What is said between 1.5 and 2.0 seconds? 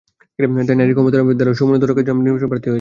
সমুন্নত